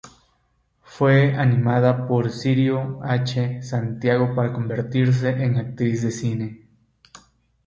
[0.81, 3.61] Fue animada por Cirio H.
[3.61, 6.67] Santiago para convertirse en actriz de cine.